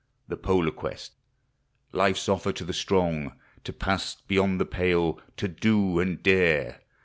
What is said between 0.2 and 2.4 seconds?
The polar quest! Life's